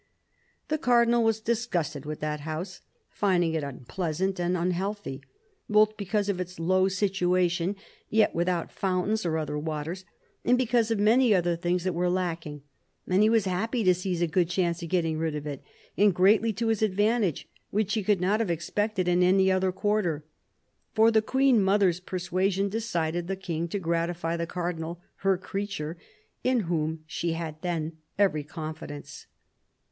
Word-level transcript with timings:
"The 0.69 0.79
Cardinal 0.79 1.23
was 1.23 1.39
disgusted 1.41 2.07
with 2.07 2.21
that 2.21 2.39
house, 2.39 2.81
finding 3.11 3.53
it 3.53 3.63
unpleasant 3.63 4.39
and 4.39 4.57
unhealthy; 4.57 5.21
both 5.69 5.95
because 5.95 6.27
of 6.27 6.39
its 6.39 6.59
low 6.59 6.87
situation, 6.87 7.75
yet 8.09 8.33
without 8.33 8.71
fountains 8.71 9.27
or 9.27 9.37
other 9.37 9.59
waters, 9.59 10.03
and 10.43 10.57
because 10.57 10.89
of 10.89 10.97
many 10.97 11.35
other 11.35 11.55
things 11.55 11.83
that 11.83 11.93
were 11.93 12.09
lacking; 12.09 12.63
and 13.07 13.21
he 13.21 13.29
was 13.29 13.45
happy 13.45 13.83
to 13.83 13.93
seize 13.93 14.23
a 14.23 14.27
good 14.27 14.49
chance 14.49 14.81
of 14.81 14.89
getting 14.89 15.19
rid 15.19 15.35
of 15.35 15.45
it, 15.45 15.63
and 15.95 16.15
greatly 16.15 16.51
to 16.53 16.69
his 16.69 16.81
advantage; 16.81 17.47
which 17.69 17.93
he 17.93 18.01
could 18.01 18.19
not 18.19 18.39
have 18.39 18.49
expected 18.49 19.07
in 19.07 19.21
any 19.21 19.51
other 19.51 19.71
quarter. 19.71 20.25
For 20.93 21.11
the 21.11 21.21
Queen 21.21 21.61
mother's 21.61 21.99
persuasion 21.99 22.69
decided 22.69 23.27
the 23.27 23.35
King 23.35 23.67
to 23.67 23.77
gratify 23.77 24.35
the 24.35 24.47
Cardinal 24.47 24.99
her 25.17 25.37
creature, 25.37 25.95
in 26.43 26.61
whom 26.61 27.03
she 27.05 27.33
had 27.33 27.61
then 27.61 27.97
every 28.17 28.43
confidence." 28.43 29.27